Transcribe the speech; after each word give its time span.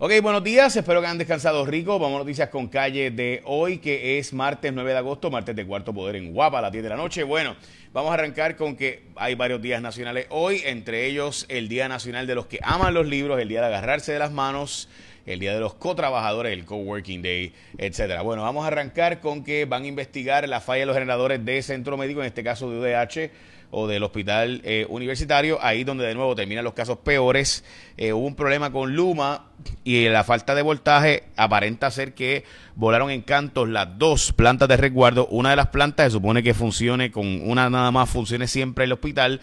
Ok, 0.00 0.12
buenos 0.22 0.44
días, 0.44 0.76
espero 0.76 1.00
que 1.00 1.08
hayan 1.08 1.18
descansado 1.18 1.66
rico. 1.66 1.98
Vamos 1.98 2.14
a 2.14 2.18
noticias 2.20 2.50
con 2.50 2.68
calle 2.68 3.10
de 3.10 3.42
hoy, 3.44 3.78
que 3.78 4.16
es 4.20 4.32
martes 4.32 4.72
9 4.72 4.92
de 4.92 4.96
agosto, 4.98 5.28
martes 5.28 5.56
de 5.56 5.66
cuarto 5.66 5.92
poder 5.92 6.14
en 6.14 6.32
Guapa 6.32 6.60
a 6.60 6.62
las 6.62 6.70
10 6.70 6.84
de 6.84 6.88
la 6.90 6.96
noche. 6.96 7.24
Bueno, 7.24 7.56
vamos 7.92 8.10
a 8.10 8.14
arrancar 8.14 8.56
con 8.56 8.76
que 8.76 9.04
hay 9.16 9.34
varios 9.34 9.62
días 9.62 9.82
nacionales 9.82 10.26
hoy, 10.30 10.62
entre 10.64 11.06
ellos 11.06 11.46
el 11.48 11.68
Día 11.68 11.88
Nacional 11.88 12.26
de 12.26 12.34
los 12.34 12.46
que 12.46 12.58
aman 12.62 12.94
los 12.94 13.06
libros, 13.06 13.40
el 13.40 13.48
Día 13.48 13.60
de 13.60 13.66
agarrarse 13.66 14.12
de 14.12 14.18
las 14.18 14.32
manos, 14.32 14.88
el 15.26 15.40
Día 15.40 15.54
de 15.54 15.60
los 15.60 15.74
Co-Trabajadores, 15.74 16.52
el 16.52 16.64
Co-Working 16.64 17.22
Day, 17.22 17.52
etcétera. 17.76 18.22
Bueno, 18.22 18.42
vamos 18.42 18.64
a 18.64 18.68
arrancar 18.68 19.20
con 19.20 19.44
que 19.44 19.64
van 19.64 19.84
a 19.84 19.86
investigar 19.86 20.48
la 20.48 20.60
falla 20.60 20.80
de 20.80 20.86
los 20.86 20.94
generadores 20.94 21.44
de 21.44 21.62
centro 21.62 21.96
médico, 21.96 22.20
en 22.20 22.26
este 22.26 22.42
caso 22.42 22.70
de 22.70 22.78
UDH 22.78 23.30
o 23.70 23.86
del 23.86 24.02
hospital 24.02 24.62
eh, 24.64 24.86
universitario, 24.88 25.58
ahí 25.60 25.84
donde 25.84 26.06
de 26.06 26.14
nuevo 26.14 26.34
terminan 26.34 26.64
los 26.64 26.72
casos 26.72 26.98
peores. 26.98 27.64
Eh, 27.96 28.12
hubo 28.12 28.26
un 28.26 28.34
problema 28.34 28.72
con 28.72 28.94
Luma 28.94 29.50
y 29.84 30.08
la 30.08 30.24
falta 30.24 30.54
de 30.54 30.62
voltaje 30.62 31.24
aparenta 31.36 31.90
ser 31.90 32.14
que 32.14 32.44
volaron 32.76 33.10
en 33.10 33.22
cantos 33.22 33.68
las 33.68 33.98
dos 33.98 34.32
plantas 34.32 34.68
de 34.68 34.76
resguardo. 34.78 35.26
Una 35.26 35.50
de 35.50 35.56
las 35.56 35.68
plantas 35.68 36.06
se 36.06 36.12
supone 36.12 36.42
que 36.42 36.54
funcione 36.54 37.10
con 37.10 37.26
una 37.48 37.68
nada 37.78 37.90
más, 37.90 38.08
funcione 38.10 38.46
siempre 38.46 38.84
el 38.84 38.92
hospital. 38.92 39.40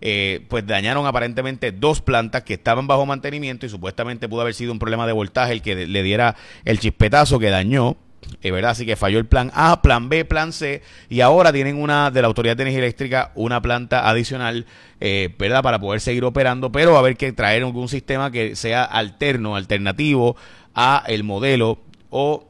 Eh, 0.00 0.46
pues 0.48 0.64
dañaron 0.64 1.06
aparentemente 1.06 1.72
dos 1.72 2.00
plantas 2.00 2.44
que 2.44 2.54
estaban 2.54 2.86
bajo 2.86 3.04
mantenimiento 3.04 3.66
y 3.66 3.68
supuestamente 3.68 4.28
pudo 4.28 4.42
haber 4.42 4.54
sido 4.54 4.70
un 4.70 4.78
problema 4.78 5.08
de 5.08 5.12
voltaje 5.12 5.52
el 5.52 5.60
que 5.60 5.88
le 5.88 6.02
diera 6.04 6.36
el 6.64 6.78
chispetazo 6.78 7.38
que 7.38 7.50
dañó. 7.50 7.96
Eh, 8.42 8.50
¿verdad? 8.50 8.72
Así 8.72 8.84
que 8.84 8.96
falló 8.96 9.18
el 9.18 9.26
plan 9.26 9.50
A, 9.54 9.80
plan 9.80 10.08
B, 10.08 10.24
plan 10.24 10.52
C, 10.52 10.82
y 11.08 11.20
ahora 11.20 11.52
tienen 11.52 11.80
una 11.80 12.10
de 12.10 12.20
la 12.20 12.28
Autoridad 12.28 12.56
de 12.56 12.64
Energía 12.64 12.80
Eléctrica 12.80 13.32
una 13.34 13.62
planta 13.62 14.08
adicional, 14.08 14.66
eh, 15.00 15.34
¿verdad? 15.38 15.62
Para 15.62 15.78
poder 15.78 16.00
seguir 16.00 16.24
operando, 16.24 16.70
pero 16.70 16.90
va 16.90 16.98
a 16.98 17.00
haber 17.00 17.16
que 17.16 17.32
traer 17.32 17.62
algún 17.62 17.88
sistema 17.88 18.30
que 18.30 18.54
sea 18.56 18.84
alterno, 18.84 19.56
alternativo 19.56 20.36
a 20.74 21.04
el 21.06 21.24
modelo 21.24 21.78
o 22.10 22.48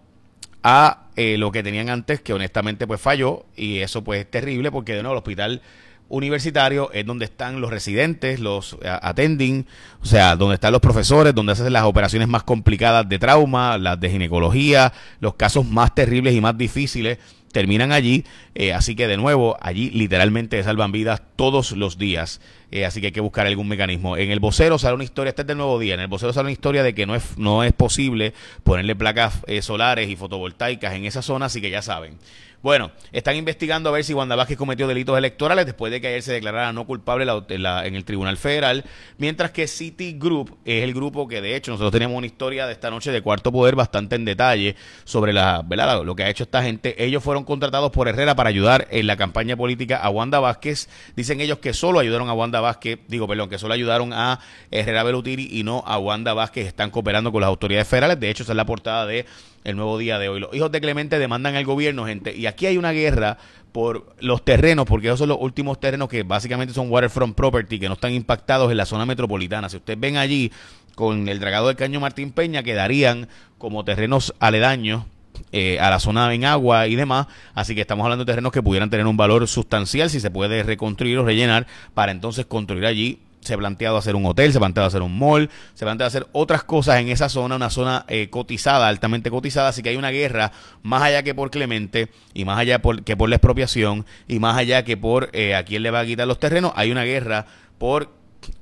a 0.63 1.08
lo 1.39 1.51
que 1.51 1.63
tenían 1.63 1.89
antes, 1.89 2.21
que 2.21 2.33
honestamente 2.33 2.87
pues 2.87 3.01
falló, 3.01 3.47
y 3.57 3.79
eso 3.79 4.05
pues 4.05 4.21
es 4.21 4.31
terrible 4.31 4.71
porque 4.71 4.95
de 4.95 5.03
nuevo 5.03 5.15
el 5.15 5.19
hospital 5.19 5.63
universitario 6.09 6.91
es 6.93 7.05
donde 7.05 7.27
están 7.27 7.61
los 7.61 7.71
residentes, 7.71 8.41
los 8.41 8.79
eh, 8.83 8.99
attending, 9.03 9.67
o 10.01 10.07
sea, 10.07 10.37
donde 10.37 10.55
están 10.55 10.73
los 10.73 10.81
profesores, 10.81 11.35
donde 11.35 11.53
hacen 11.53 11.73
las 11.73 11.85
operaciones 11.85 12.29
más 12.29 12.43
complicadas 12.45 13.09
de 13.09 13.19
trauma, 13.19 13.77
las 13.79 14.01
de 14.01 14.11
ginecología, 14.11 14.93
los 15.21 15.35
casos 15.35 15.67
más 15.67 15.95
terribles 15.95 16.35
y 16.35 16.41
más 16.41 16.57
difíciles 16.57 17.19
terminan 17.53 17.93
allí, 17.93 18.25
eh, 18.55 18.73
así 18.73 18.95
que 18.95 19.07
de 19.07 19.17
nuevo, 19.17 19.57
allí 19.61 19.91
literalmente 19.91 20.63
salvan 20.63 20.93
vidas 20.93 21.23
todos 21.37 21.73
los 21.73 21.99
días, 21.99 22.41
eh, 22.71 22.85
así 22.85 23.01
que 23.01 23.09
hay 23.09 23.13
que 23.13 23.21
buscar 23.21 23.47
algún 23.47 23.69
mecanismo. 23.69 24.17
En 24.17 24.31
el 24.31 24.41
vocero 24.41 24.79
sale 24.79 24.95
una 24.95 25.05
historia, 25.05 25.31
este 25.31 25.43
es 25.43 25.49
del 25.49 25.57
nuevo 25.57 25.79
día, 25.79 25.95
en 25.95 26.01
el 26.01 26.09
vocero 26.09 26.33
sale 26.33 26.45
una 26.45 26.53
historia 26.53 26.83
de 26.83 26.95
que 26.95 27.07
no 27.07 27.15
es, 27.15 27.39
no 27.39 27.65
es 27.65 27.73
posible 27.73 28.35
ponerle 28.65 28.95
placas 28.97 29.41
solares 29.63 30.09
y 30.09 30.17
fotovoltaicas 30.17 30.95
en 30.95 31.05
esa 31.05 31.23
zona, 31.23 31.47
así 31.47 31.61
que 31.61 31.71
ya 31.71 31.83
saben. 31.83 32.19
Bueno, 32.61 32.91
están 33.13 33.37
investigando 33.37 33.89
a 33.89 33.93
ver 33.93 34.03
si 34.03 34.15
Wanda 34.15 34.35
Vázquez 34.35 34.59
cometió 34.59 34.89
delitos 34.89 35.17
electorales 35.17 35.65
después 35.65 35.93
de 35.93 36.01
que 36.01 36.09
ayer 36.09 36.23
se 36.23 36.33
declarara 36.33 36.73
no 36.73 36.87
culpable 36.87 37.25
en, 37.51 37.95
el 37.95 38.05
Tribunal 38.05 38.37
Federal, 38.37 38.85
mientras 39.17 39.53
que 39.53 39.69
City 39.69 40.17
Group 40.19 40.59
es 40.65 40.83
el 40.83 40.93
grupo 40.93 41.29
que 41.29 41.41
de 41.41 41.55
hecho 41.55 41.71
nosotros 41.71 41.93
tenemos 41.93 42.17
una 42.17 42.27
historia 42.27 42.67
de 42.67 42.73
esta 42.73 42.91
noche 42.91 43.13
de 43.13 43.23
cuarto 43.23 43.53
poder 43.53 43.77
bastante 43.77 44.17
en 44.17 44.25
detalle 44.25 44.75
sobre 45.05 45.33
la, 45.33 45.63
¿verdad? 45.65 46.03
lo 46.03 46.17
que 46.17 46.25
ha 46.25 46.31
hecho 46.31 46.43
esta 46.43 46.61
gente. 46.61 47.01
Ellos 47.05 47.23
fueron 47.23 47.45
contratados 47.45 47.93
por 47.93 48.09
Herrera 48.09 48.35
para 48.35 48.49
ayudar 48.49 48.89
en 48.91 49.07
la 49.07 49.17
campaña 49.17 49.57
política 49.57 49.99
a 49.99 50.11
Wanda 50.11 50.41
Vázquez. 50.41 50.89
Dicen 51.15 51.41
ellos 51.41 51.61
que 51.61 51.73
solo 51.73 52.01
ayudaron 52.01 52.29
a 52.29 52.33
Wanda 52.33 52.61
Vázquez, 52.61 52.99
digo, 53.07 53.29
perdón, 53.29 53.51
que 53.51 53.59
solo 53.59 53.75
ayudaron 53.75 54.13
a 54.13 54.41
Herrera 54.73 55.05
Belutiri 55.05 55.49
y 55.53 55.63
no 55.63 55.85
a 55.87 55.99
Wanda 55.99 56.35
Vázquez. 56.35 56.67
Están 56.67 56.91
cooperando 56.91 57.31
con 57.31 57.41
las 57.41 57.49
autoridades 57.49 57.87
federales. 57.87 58.19
De 58.19 58.31
hecho, 58.31 58.43
esa 58.43 58.51
es 58.51 58.57
la 58.57 58.67
portada 58.67 59.07
de 59.07 59.27
el 59.65 59.77
nuevo 59.77 59.99
día 59.99 60.19
de 60.19 60.29
hoy. 60.29 60.41
Los 60.41 60.55
hijos 60.55 60.71
de 60.71 60.81
Clemente 60.81 61.19
demandan 61.19 61.57
al 61.57 61.65
gobierno, 61.65 62.07
gente, 62.07 62.37
y 62.37 62.47
aquí 62.47 62.67
hay 62.67 62.77
una 62.77 62.93
guerra 62.93 63.39
por 63.73 64.15
los 64.21 64.45
terrenos, 64.45 64.87
porque 64.87 65.09
esos 65.09 65.21
son 65.21 65.29
los 65.29 65.39
últimos 65.41 65.79
terrenos 65.79 66.09
que 66.09 66.23
básicamente 66.23 66.75
son 66.75 66.91
waterfront 66.91 67.37
property, 67.37 67.79
que 67.79 67.89
no 67.89 67.95
están 67.95 68.13
impactados 68.13 68.71
en 68.71 68.77
la 68.77 68.87
zona 68.87 69.07
metropolitana. 69.07 69.69
Si 69.69 69.77
ustedes 69.77 70.01
ven 70.01 70.17
allí 70.17 70.51
con 70.95 71.29
el 71.29 71.39
dragado 71.39 71.69
del 71.69 71.77
caño 71.77 72.01
Martín 72.01 72.33
Peña, 72.33 72.63
quedarían 72.63 73.29
como 73.59 73.85
terrenos 73.85 74.35
aledaños 74.41 75.05
eh, 75.53 75.79
a 75.79 75.91
la 75.91 76.01
zona 76.01 76.33
en 76.35 76.45
agua 76.45 76.89
y 76.89 76.97
demás. 76.97 77.27
Así 77.55 77.75
que 77.75 77.83
estamos 77.83 78.05
hablando 78.05 78.25
de 78.25 78.33
terrenos 78.33 78.53
que 78.53 78.63
pudieran 78.63 78.91
tener 78.91 79.07
un 79.07 79.17
valor 79.17 79.47
sustancial 79.47 80.11
si 80.11 80.21
se 80.21 80.31
puede 80.31 80.63
reconstruir 80.63 81.19
o 81.19 81.25
rellenar 81.25 81.67
para 81.95 82.13
entonces 82.13 82.47
construir 82.47 82.87
allí 82.87 83.21
se 83.49 83.55
ha 83.55 83.57
planteado 83.57 83.97
hacer 83.97 84.15
un 84.15 84.27
hotel, 84.27 84.53
se 84.53 84.59
ha 84.59 84.61
planteado 84.61 84.87
hacer 84.87 85.01
un 85.01 85.19
mall, 85.19 85.49
se 85.75 85.85
ha 85.85 85.87
planteado 85.87 86.09
hacer 86.09 86.27
otras 86.33 86.65
cosas 86.65 87.01
en 87.01 87.09
esa 87.09 87.31
zona, 87.31 87.57
una 87.57 87.71
zona 87.71 88.05
eh, 88.09 88.29
cotizada, 88.29 88.89
altamente 88.89 89.31
cotizada, 89.31 89.71
así 89.71 89.83
que 89.83 89.89
hay 89.89 89.97
una 89.97 90.11
guerra 90.11 90.53
más 90.83 91.03
allá 91.03 91.23
que 91.23 91.35
por 91.35 91.51
Clemente 91.51 92.11
y 92.35 92.45
más 92.45 92.59
allá 92.59 92.81
que 93.05 93.17
por 93.17 93.29
la 93.29 93.37
expropiación 93.37 94.05
y 94.29 94.39
más 94.39 94.57
allá 94.57 94.85
que 94.85 94.99
por 94.99 95.31
eh, 95.33 95.55
a 95.55 95.65
quién 95.65 95.83
le 95.83 95.91
va 95.91 96.01
a 96.01 96.07
quitar 96.07 96.29
los 96.29 96.39
terrenos, 96.39 96.73
hay 96.77 96.91
una 96.91 97.05
guerra 97.05 97.47
por 97.79 98.13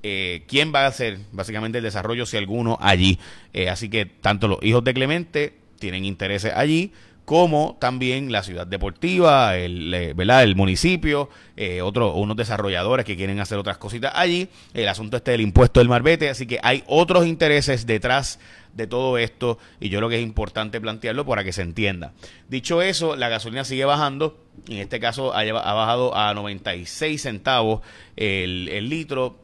eh, 0.04 0.44
quién 0.46 0.72
va 0.72 0.84
a 0.84 0.86
hacer 0.86 1.18
básicamente 1.32 1.78
el 1.78 1.84
desarrollo, 1.84 2.24
si 2.24 2.36
alguno, 2.36 2.78
allí. 2.80 3.18
así 3.68 3.88
que 3.88 4.06
tanto 4.06 4.46
los 4.46 4.58
hijos 4.62 4.84
de 4.84 4.94
Clemente 4.94 5.54
tienen 5.80 6.04
intereses 6.04 6.52
allí, 6.54 6.92
como 7.26 7.76
también 7.80 8.30
la 8.30 8.44
ciudad 8.44 8.68
deportiva, 8.68 9.56
el, 9.56 10.14
¿verdad? 10.14 10.44
el 10.44 10.54
municipio, 10.54 11.28
eh, 11.56 11.82
unos 11.82 12.36
desarrolladores 12.36 13.04
que 13.04 13.16
quieren 13.16 13.40
hacer 13.40 13.58
otras 13.58 13.78
cositas 13.78 14.12
allí, 14.14 14.48
el 14.74 14.86
asunto 14.86 15.16
este 15.16 15.32
del 15.32 15.40
impuesto 15.40 15.80
del 15.80 15.88
marbete, 15.88 16.30
así 16.30 16.46
que 16.46 16.60
hay 16.62 16.84
otros 16.86 17.26
intereses 17.26 17.84
detrás 17.84 18.38
de 18.74 18.86
todo 18.86 19.18
esto 19.18 19.58
y 19.80 19.88
yo 19.88 19.98
creo 19.98 20.08
que 20.08 20.18
es 20.18 20.22
importante 20.22 20.80
plantearlo 20.80 21.26
para 21.26 21.42
que 21.42 21.52
se 21.52 21.62
entienda. 21.62 22.12
Dicho 22.48 22.80
eso, 22.80 23.16
la 23.16 23.28
gasolina 23.28 23.64
sigue 23.64 23.84
bajando, 23.84 24.38
en 24.68 24.78
este 24.78 25.00
caso 25.00 25.34
ha, 25.34 25.40
ha 25.40 25.74
bajado 25.74 26.16
a 26.16 26.32
96 26.32 27.20
centavos 27.20 27.80
el, 28.14 28.68
el 28.68 28.88
litro, 28.88 29.36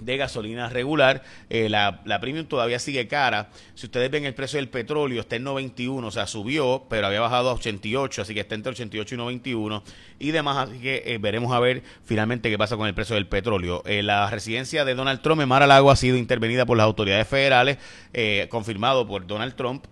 de 0.00 0.16
gasolina 0.16 0.68
regular. 0.68 1.22
Eh, 1.50 1.68
la, 1.68 2.00
la, 2.04 2.20
premium 2.20 2.46
todavía 2.46 2.78
sigue 2.78 3.08
cara. 3.08 3.50
Si 3.74 3.86
ustedes 3.86 4.10
ven 4.10 4.24
el 4.24 4.34
precio 4.34 4.58
del 4.58 4.68
petróleo, 4.68 5.20
está 5.20 5.36
en 5.36 5.44
91, 5.44 6.06
o 6.06 6.10
sea, 6.10 6.26
subió, 6.26 6.86
pero 6.88 7.06
había 7.06 7.20
bajado 7.20 7.50
a 7.50 7.54
88, 7.54 8.22
así 8.22 8.34
que 8.34 8.40
está 8.40 8.54
entre 8.54 8.72
88 8.72 9.14
y 9.14 9.18
91 9.18 9.82
y 10.18 10.30
demás. 10.30 10.68
Así 10.68 10.78
que 10.80 11.02
eh, 11.06 11.18
veremos 11.18 11.52
a 11.52 11.60
ver 11.60 11.82
finalmente 12.04 12.50
qué 12.50 12.58
pasa 12.58 12.76
con 12.76 12.86
el 12.86 12.94
precio 12.94 13.14
del 13.14 13.26
petróleo. 13.26 13.82
Eh, 13.86 14.02
la 14.02 14.28
residencia 14.30 14.84
de 14.84 14.94
Donald 14.94 15.20
Trump 15.20 15.40
en 15.42 15.48
Mar 15.48 15.62
a 15.62 15.66
Lago 15.66 15.90
ha 15.90 15.96
sido 15.96 16.16
intervenida 16.16 16.66
por 16.66 16.76
las 16.76 16.84
autoridades 16.84 17.26
federales, 17.26 17.78
confirmado 18.48 19.06
por 19.06 19.26
Donald 19.26 19.54
Trump 19.54 19.84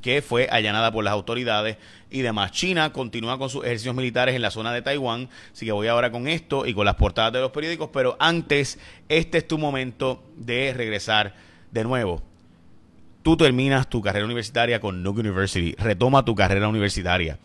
que 0.00 0.22
fue 0.22 0.48
allanada 0.50 0.92
por 0.92 1.04
las 1.04 1.12
autoridades 1.12 1.76
y 2.10 2.22
demás. 2.22 2.52
China 2.52 2.92
continúa 2.92 3.38
con 3.38 3.50
sus 3.50 3.64
ejercicios 3.64 3.94
militares 3.94 4.34
en 4.34 4.42
la 4.42 4.50
zona 4.50 4.72
de 4.72 4.82
Taiwán, 4.82 5.28
así 5.52 5.66
que 5.66 5.72
voy 5.72 5.88
ahora 5.88 6.10
con 6.10 6.28
esto 6.28 6.66
y 6.66 6.74
con 6.74 6.84
las 6.84 6.94
portadas 6.94 7.32
de 7.32 7.40
los 7.40 7.50
periódicos, 7.50 7.90
pero 7.92 8.16
antes, 8.18 8.78
este 9.08 9.38
es 9.38 9.48
tu 9.48 9.58
momento 9.58 10.22
de 10.36 10.72
regresar 10.74 11.34
de 11.70 11.84
nuevo. 11.84 12.22
Tú 13.22 13.36
terminas 13.36 13.88
tu 13.88 14.02
carrera 14.02 14.26
universitaria 14.26 14.80
con 14.80 15.02
Nuke 15.02 15.20
University, 15.20 15.74
retoma 15.78 16.24
tu 16.24 16.34
carrera 16.34 16.68
universitaria. 16.68 17.38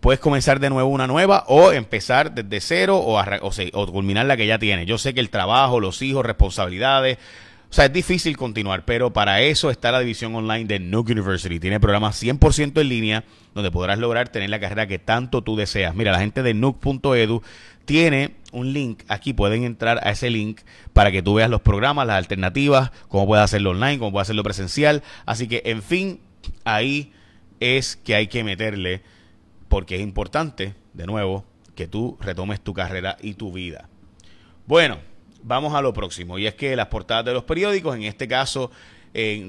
Puedes 0.00 0.18
comenzar 0.18 0.60
de 0.60 0.70
nuevo 0.70 0.88
una 0.88 1.06
nueva 1.06 1.44
o 1.46 1.72
empezar 1.72 2.32
desde 2.34 2.60
cero 2.60 2.96
o, 2.96 3.20
o, 3.20 3.50
o 3.74 3.92
culminar 3.92 4.26
la 4.26 4.36
que 4.36 4.46
ya 4.46 4.58
tienes. 4.58 4.86
Yo 4.86 4.98
sé 4.98 5.14
que 5.14 5.20
el 5.20 5.30
trabajo, 5.30 5.78
los 5.78 6.00
hijos, 6.02 6.24
responsabilidades, 6.24 7.18
o 7.70 7.72
sea, 7.72 7.84
es 7.84 7.92
difícil 7.92 8.36
continuar, 8.36 8.84
pero 8.84 9.12
para 9.12 9.42
eso 9.42 9.70
está 9.70 9.92
la 9.92 10.00
división 10.00 10.34
online 10.34 10.64
de 10.64 10.80
Nuke 10.80 11.12
University. 11.12 11.60
Tiene 11.60 11.78
programas 11.78 12.20
100% 12.20 12.80
en 12.80 12.88
línea 12.88 13.24
donde 13.54 13.70
podrás 13.70 14.00
lograr 14.00 14.28
tener 14.28 14.50
la 14.50 14.58
carrera 14.58 14.88
que 14.88 14.98
tanto 14.98 15.42
tú 15.42 15.54
deseas. 15.54 15.94
Mira, 15.94 16.10
la 16.10 16.18
gente 16.18 16.42
de 16.42 16.52
nuke.edu 16.52 17.42
tiene 17.84 18.34
un 18.50 18.72
link. 18.72 19.04
Aquí 19.06 19.34
pueden 19.34 19.62
entrar 19.62 20.00
a 20.02 20.10
ese 20.10 20.30
link 20.30 20.62
para 20.92 21.12
que 21.12 21.22
tú 21.22 21.34
veas 21.34 21.48
los 21.48 21.60
programas, 21.60 22.08
las 22.08 22.16
alternativas, 22.16 22.90
cómo 23.06 23.28
puedes 23.28 23.44
hacerlo 23.44 23.70
online, 23.70 24.00
cómo 24.00 24.10
puedes 24.10 24.26
hacerlo 24.26 24.42
presencial. 24.42 25.04
Así 25.24 25.46
que, 25.46 25.62
en 25.64 25.84
fin, 25.84 26.18
ahí 26.64 27.12
es 27.60 27.94
que 27.94 28.16
hay 28.16 28.26
que 28.26 28.42
meterle 28.42 29.02
porque 29.68 29.94
es 29.94 30.02
importante, 30.02 30.74
de 30.92 31.06
nuevo, 31.06 31.44
que 31.76 31.86
tú 31.86 32.18
retomes 32.20 32.60
tu 32.60 32.74
carrera 32.74 33.16
y 33.22 33.34
tu 33.34 33.52
vida. 33.52 33.88
Bueno, 34.66 34.98
vamos 35.42 35.74
a 35.74 35.82
lo 35.82 35.92
próximo. 35.92 36.38
Y 36.38 36.46
es 36.46 36.54
que 36.54 36.76
las 36.76 36.86
portadas 36.88 37.24
de 37.24 37.32
los 37.32 37.44
periódicos, 37.44 37.96
en 37.96 38.02
este 38.02 38.28
caso, 38.28 38.70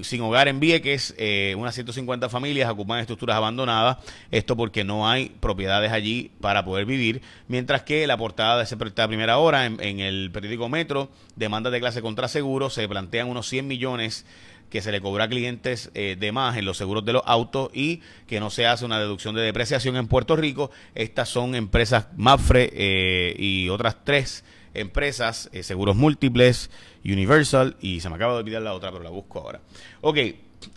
Sin 0.04 0.22
Hogar 0.22 0.48
en 0.48 0.60
Vieques, 0.60 1.14
eh, 1.18 1.54
unas 1.58 1.76
150 1.76 2.30
familias 2.30 2.70
ocupan 2.70 3.00
estructuras 3.00 3.38
abandonadas. 3.38 3.98
Esto 4.32 4.56
porque 4.58 4.84
no 4.84 5.08
hay 5.08 5.30
propiedades 5.40 5.92
allí 5.92 6.32
para 6.42 6.66
poder 6.66 6.86
vivir. 6.86 7.22
Mientras 7.48 7.84
que 7.84 8.08
la 8.08 8.18
portada 8.18 8.64
de 8.64 8.76
proyecto 8.76 9.08
primera 9.08 9.38
hora 9.38 9.66
en, 9.66 10.00
el 10.00 10.32
periódico 10.32 10.68
Metro, 10.70 11.10
demandas 11.36 11.72
de 11.72 11.80
clase 11.80 12.02
contra 12.02 12.28
seguros, 12.28 12.74
se 12.74 12.88
plantean 12.88 13.30
unos 13.30 13.48
100 13.48 13.68
millones 13.68 14.26
que 14.72 14.82
se 14.82 14.92
le 14.92 15.02
cobra 15.02 15.26
a 15.26 15.30
clientes 15.30 15.92
eh, 15.94 16.16
de 16.18 16.32
más 16.32 16.58
en 16.58 16.64
los 16.64 16.78
seguros 16.78 17.04
de 17.04 17.12
los 17.12 17.24
autos 17.26 17.70
y 17.74 18.02
que 18.26 18.40
no 18.40 18.50
se 18.50 18.66
hace 18.66 18.86
una 18.86 19.00
deducción 19.00 19.36
de 19.36 19.42
depreciación 19.42 19.98
en 19.98 20.08
Puerto 20.08 20.38
Rico. 20.38 20.72
Estas 20.96 21.28
son 21.28 21.56
empresas 21.56 22.08
Mafre 22.16 22.72
eh, 22.74 23.36
y 23.38 23.68
otras 23.68 23.98
tres 24.06 24.46
empresas, 24.74 25.50
eh, 25.54 25.64
seguros 25.64 25.96
múltiples, 25.96 26.70
Universal, 27.04 27.76
y 27.82 28.00
se 28.00 28.10
me 28.10 28.16
acaba 28.16 28.34
de 28.34 28.40
olvidar 28.40 28.62
la 28.62 28.74
otra, 28.74 28.92
pero 28.92 29.04
la 29.04 29.10
busco 29.10 29.40
ahora. 29.40 29.62
Ok, 30.02 30.18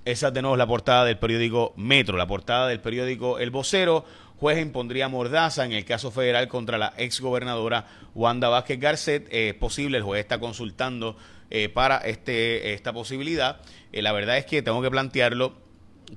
esa 0.05 0.31
de 0.31 0.43
nuevo 0.43 0.57
es 0.57 0.59
la 0.59 0.67
portada 0.67 1.05
del 1.05 1.19
periódico 1.19 1.75
Metro, 1.77 2.17
la 2.17 2.27
portada 2.27 2.69
del 2.69 2.81
periódico 2.81 3.39
El 3.39 3.51
Vocero. 3.51 4.05
Juez 4.39 4.61
impondría 4.61 5.09
mordaza 5.09 5.65
en 5.65 5.73
el 5.73 5.85
caso 5.85 6.11
federal 6.11 6.49
contra 6.49 6.77
la 6.77 6.93
exgobernadora 6.97 7.87
Wanda 8.15 8.49
Vázquez 8.49 8.81
Garcet. 8.81 9.29
es 9.31 9.55
posible, 9.55 9.99
el 9.99 10.03
juez 10.03 10.21
está 10.21 10.41
consultando 10.41 11.17
eh, 11.51 11.69
para 11.69 11.99
este, 11.99 12.75
esta 12.75 12.93
posibilidad. 12.93 13.61
Eh, 13.93 14.03
la 14.03 14.13
verdad 14.13 14.39
es 14.39 14.45
que 14.45 14.63
tengo 14.63 14.83
que 14.83 14.91
plantearlo 14.91 15.55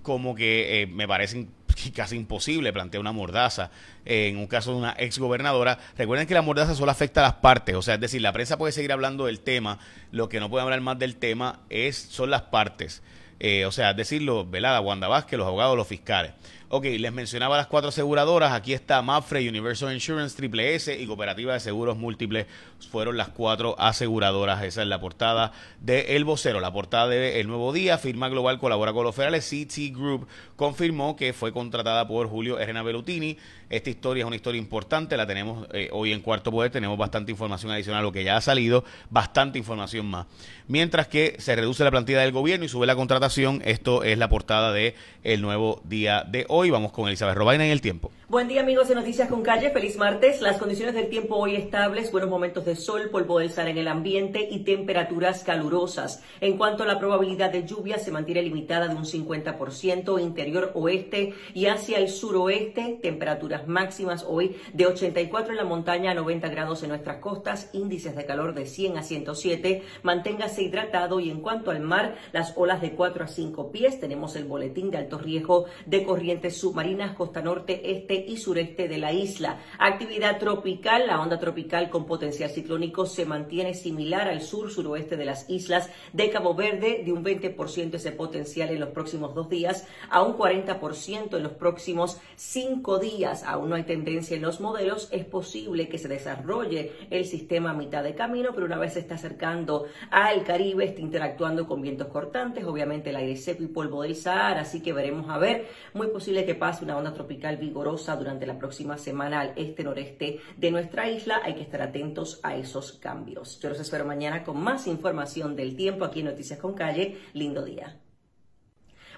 como 0.02 0.36
que 0.36 0.82
eh, 0.82 0.88
me 0.88 1.08
parece 1.08 1.48
casi 1.94 2.16
imposible 2.16 2.74
plantear 2.74 3.02
una 3.02 3.12
mordaza 3.12 3.72
en 4.06 4.38
un 4.38 4.48
caso 4.48 4.72
de 4.72 4.78
una 4.78 4.92
exgobernadora. 4.98 5.80
Recuerden 5.98 6.28
que 6.28 6.34
la 6.34 6.42
mordaza 6.42 6.76
solo 6.76 6.92
afecta 6.92 7.22
a 7.22 7.24
las 7.24 7.34
partes, 7.36 7.76
o 7.76 7.82
sea, 7.82 7.96
es 7.96 8.02
decir, 8.02 8.22
la 8.22 8.34
prensa 8.34 8.58
puede 8.58 8.72
seguir 8.72 8.92
hablando 8.92 9.26
del 9.26 9.40
tema, 9.40 9.80
lo 10.12 10.30
que 10.30 10.40
no 10.40 10.50
puede 10.50 10.64
hablar 10.64 10.82
más 10.82 11.00
del 11.00 11.16
tema 11.16 11.60
es 11.70 11.96
son 11.98 12.30
las 12.30 12.44
partes. 12.44 13.02
Eh, 13.40 13.66
o 13.66 13.72
sea, 13.72 13.94
decirlo, 13.94 14.46
velada, 14.46 14.82
Wanda 14.82 15.08
Vázquez, 15.08 15.38
los 15.38 15.48
abogados, 15.48 15.78
los 15.78 15.88
fiscales. 15.88 16.32
Ok, 16.70 16.84
les 17.00 17.14
mencionaba 17.14 17.56
las 17.56 17.68
cuatro 17.68 17.88
aseguradoras. 17.88 18.52
Aquí 18.52 18.74
está 18.74 19.02
Mapfre, 19.02 19.48
Universal 19.48 19.94
Insurance, 19.94 20.36
Triple 20.36 20.76
S 20.76 21.02
y 21.02 21.08
Cooperativa 21.08 21.54
de 21.54 21.62
Seguros 21.62 21.96
Múltiples. 21.96 22.46
Fueron 22.92 23.16
las 23.16 23.30
cuatro 23.30 23.80
aseguradoras. 23.80 24.62
Esa 24.64 24.82
es 24.82 24.88
la 24.90 25.00
portada 25.00 25.54
de 25.80 26.18
El 26.18 26.26
Vocero. 26.26 26.60
La 26.60 26.74
portada 26.74 27.08
de 27.08 27.40
El 27.40 27.48
Nuevo 27.48 27.72
Día. 27.72 27.98
Firma 27.98 28.28
Global 28.28 28.60
colabora 28.60 28.92
con 28.92 29.06
los 29.06 29.16
federales. 29.16 29.50
CT 29.50 29.96
Group 29.96 30.28
confirmó 30.58 31.16
que 31.16 31.32
fue 31.32 31.54
contratada 31.54 32.06
por 32.06 32.28
Julio 32.28 32.60
Herena 32.60 32.84
Bellutini. 32.84 33.38
Esta 33.70 33.90
historia 33.90 34.22
es 34.24 34.28
una 34.28 34.36
historia 34.36 34.60
importante. 34.60 35.16
La 35.16 35.26
tenemos 35.26 35.70
eh, 35.72 35.88
hoy 35.94 36.12
en 36.12 36.20
Cuarto 36.20 36.52
Poder. 36.52 36.70
Tenemos 36.70 36.98
bastante 36.98 37.32
información 37.32 37.72
adicional 37.72 38.02
a 38.02 38.04
lo 38.04 38.12
que 38.12 38.26
ya 38.26 38.36
ha 38.36 38.42
salido. 38.42 38.84
Bastante 39.10 39.58
información 39.58 40.06
más. 40.06 40.26
Mientras 40.68 41.08
que 41.08 41.38
se 41.40 41.56
reduce 41.56 41.86
la 41.86 41.92
plantilla 41.92 42.20
del 42.20 42.34
gobierno 42.34 42.66
y 42.66 42.70
sube 42.70 42.86
la 42.88 42.96
contratación. 42.98 43.62
Esto 43.64 44.04
es 44.04 44.18
la 44.18 44.28
portada 44.28 44.74
de 44.74 44.96
El 45.24 45.42
Nuevo 45.42 45.82
Día 45.86 46.26
de 46.28 46.46
hoy. 46.50 46.57
Hoy 46.60 46.72
vamos 46.72 46.92
con 46.92 47.08
Elizabeth 47.08 47.38
Robaina 47.38 47.66
en 47.68 47.72
el 47.72 47.82
tiempo. 47.82 48.12
Buen 48.30 48.50
día 48.50 48.60
amigos 48.60 48.90
de 48.90 48.96
Noticias 48.96 49.30
con 49.30 49.42
Calle, 49.42 49.70
feliz 49.70 49.96
martes. 49.96 50.42
Las 50.42 50.58
condiciones 50.58 50.94
del 50.94 51.08
tiempo 51.08 51.38
hoy 51.38 51.56
estables, 51.56 52.12
buenos 52.12 52.30
momentos 52.30 52.66
de 52.66 52.76
sol, 52.76 53.10
polvo 53.10 53.40
del 53.40 53.52
sal 53.52 53.70
en 53.70 53.78
el 53.78 53.88
ambiente 53.88 54.50
y 54.52 54.66
temperaturas 54.66 55.46
calurosas. 55.46 56.22
En 56.42 56.58
cuanto 56.58 56.84
a 56.84 56.88
la 56.88 57.00
probabilidad 57.00 57.54
de 57.54 57.66
lluvia, 57.66 57.98
se 58.00 58.12
mantiene 58.12 58.42
limitada 58.42 58.90
de 58.90 58.96
un 58.96 59.06
50% 59.06 60.22
interior 60.22 60.74
oeste 60.76 61.36
y 61.54 61.68
hacia 61.68 62.00
el 62.00 62.10
suroeste, 62.10 63.00
temperaturas 63.02 63.66
máximas 63.66 64.26
hoy 64.28 64.58
de 64.74 64.88
84 64.88 65.54
en 65.54 65.58
la 65.58 65.64
montaña 65.64 66.12
a 66.12 66.16
90 66.16 66.50
grados 66.50 66.84
en 66.84 66.90
nuestras 66.90 67.20
costas, 67.20 67.70
índices 67.72 68.14
de 68.18 68.26
calor 68.26 68.54
de 68.54 68.66
100 68.66 68.98
a 68.98 69.04
107. 69.04 69.84
Manténgase 70.04 70.64
hidratado 70.64 71.22
y 71.22 71.30
en 71.30 71.40
cuanto 71.40 71.72
al 71.72 71.80
mar, 71.80 72.18
las 72.34 72.52
olas 72.58 72.82
de 72.82 72.92
4 72.92 73.24
a 73.24 73.28
5 73.30 73.72
pies, 73.72 74.02
tenemos 74.02 74.36
el 74.36 74.44
boletín 74.44 74.92
de 74.92 74.98
alto 74.98 75.18
riesgo 75.18 75.68
de 75.86 76.04
corriente 76.04 76.52
submarinas, 76.52 77.16
costa 77.16 77.42
norte, 77.42 77.90
este 77.90 78.17
y 78.28 78.38
sureste 78.38 78.88
de 78.88 78.98
la 78.98 79.14
isla. 79.14 79.60
Actividad 79.80 80.40
tropical, 80.40 81.08
la 81.08 81.22
onda 81.22 81.40
tropical 81.40 81.90
con 81.90 82.06
potencial 82.06 82.50
ciclónico 82.50 83.06
se 83.06 83.26
mantiene 83.26 83.74
similar 83.74 84.28
al 84.28 84.42
sur 84.42 84.72
suroeste 84.72 85.18
de 85.18 85.26
las 85.26 85.50
islas 85.50 85.90
de 86.14 86.30
Cabo 86.30 86.56
Verde, 86.56 87.04
de 87.06 87.12
un 87.12 87.24
20% 87.24 87.96
ese 87.96 88.12
potencial 88.12 88.70
en 88.70 88.80
los 88.80 88.90
próximos 88.90 89.36
dos 89.36 89.50
días 89.50 89.88
a 90.10 90.22
un 90.22 90.38
40% 90.38 91.38
en 91.38 91.44
los 91.44 91.54
próximos 91.54 92.20
cinco 92.36 93.00
días. 93.00 93.44
Aún 93.44 93.70
no 93.70 93.76
hay 93.76 93.84
tendencia 93.84 94.36
en 94.36 94.42
los 94.42 94.60
modelos, 94.60 95.10
es 95.12 95.26
posible 95.26 95.90
que 95.90 95.98
se 95.98 96.08
desarrolle 96.08 96.94
el 97.10 97.26
sistema 97.26 97.72
a 97.72 97.74
mitad 97.74 98.04
de 98.04 98.16
camino, 98.16 98.52
pero 98.54 98.66
una 98.66 98.78
vez 98.78 98.94
se 98.94 99.00
está 99.00 99.16
acercando 99.16 99.86
al 100.12 100.44
Caribe, 100.44 100.86
está 100.86 101.02
interactuando 101.02 101.68
con 101.68 101.82
vientos 101.82 102.08
cortantes, 102.08 102.66
obviamente 102.66 103.10
el 103.10 103.16
aire 103.16 103.36
seco 103.36 103.64
y 103.64 103.68
polvo 103.68 104.04
del 104.04 104.16
Sahara, 104.16 104.62
así 104.62 104.82
que 104.82 104.94
veremos 104.94 105.30
a 105.30 105.38
ver, 105.38 105.68
muy 105.94 106.08
posible 106.08 106.46
que 106.46 106.56
pase 106.56 106.84
una 106.84 106.98
onda 106.98 107.14
tropical 107.14 107.58
vigorosa 107.58 108.07
durante 108.16 108.46
la 108.46 108.58
próxima 108.58 108.98
semana 108.98 109.42
al 109.42 109.54
este-noreste 109.56 110.40
de 110.56 110.72
nuestra 110.72 111.10
isla. 111.10 111.42
Hay 111.44 111.56
que 111.56 111.62
estar 111.62 111.82
atentos 111.82 112.40
a 112.44 112.56
esos 112.56 112.94
cambios. 112.94 113.60
Yo 113.60 113.70
los 113.70 113.80
espero 113.80 114.06
mañana 114.06 114.44
con 114.44 114.58
más 114.62 114.88
información 114.88 115.56
del 115.56 115.76
tiempo 115.76 116.06
aquí 116.06 116.20
en 116.22 116.28
Noticias 116.28 116.60
con 116.60 116.74
Calle. 116.74 117.18
Lindo 117.34 117.64
día. 117.66 118.00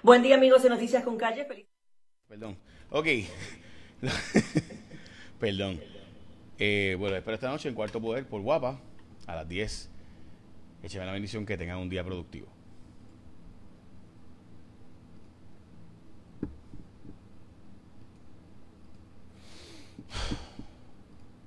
Buen 0.02 0.22
día 0.22 0.36
amigos 0.36 0.62
de 0.62 0.70
Noticias 0.70 1.04
con 1.04 1.16
Calle. 1.16 1.46
Perdón. 2.26 2.56
Ok. 2.90 3.06
Perdón. 5.40 5.80
Eh, 6.58 6.96
bueno, 6.98 7.16
espero 7.16 7.34
esta 7.34 7.48
noche 7.48 7.68
en 7.68 7.74
Cuarto 7.74 8.00
Poder 8.00 8.26
por 8.26 8.42
Guapa 8.42 8.80
a 9.26 9.36
las 9.36 9.48
10. 9.48 9.90
Écheme 10.82 11.06
la 11.06 11.12
bendición 11.12 11.46
que 11.46 11.56
tengan 11.56 11.78
un 11.78 11.88
día 11.88 12.04
productivo. 12.04 12.59